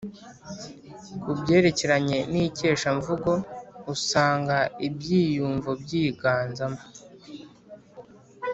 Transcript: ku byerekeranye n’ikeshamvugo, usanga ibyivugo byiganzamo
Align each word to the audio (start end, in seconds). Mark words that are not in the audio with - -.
ku 1.21 1.29
byerekeranye 1.39 2.19
n’ikeshamvugo, 2.31 3.31
usanga 3.93 4.57
ibyivugo 4.87 5.69
byiganzamo 5.81 6.81